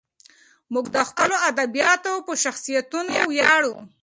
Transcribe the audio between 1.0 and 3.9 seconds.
خپلو ادیبانو په شخصیتونو ویاړو.